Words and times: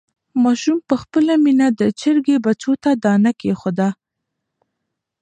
ماشوم 0.43 0.77
په 0.89 0.95
خپله 1.01 1.33
مینه 1.43 1.67
د 1.79 1.81
چرګې 1.99 2.35
بچیو 2.45 2.73
ته 2.83 2.91
دانه 3.03 3.31
کېښوده. 3.39 3.89